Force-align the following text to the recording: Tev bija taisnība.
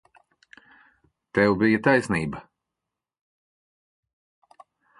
Tev 1.39 1.53
bija 1.59 1.81
taisnība. 1.89 2.41